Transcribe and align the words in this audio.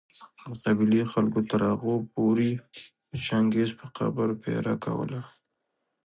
د 0.53 0.53
قبېلې 0.63 1.03
خلکو 1.13 1.39
تر 1.49 1.61
هغو 1.71 1.95
پوري 2.13 2.51
د 3.09 3.13
چنګېز 3.27 3.69
په 3.79 3.85
قبر 3.97 4.27
پهره 4.41 4.73
کوله 4.85 5.21